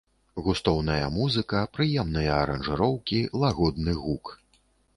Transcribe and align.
Густоўная 0.45 1.09
музыка, 1.17 1.59
прыемныя 1.75 2.31
аранжыроўкі, 2.39 3.19
лагодны 3.45 3.93
гук. 4.03 4.35